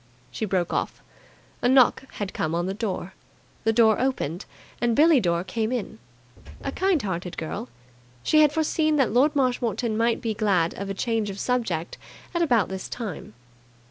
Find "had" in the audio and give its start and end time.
2.13-2.33, 8.41-8.51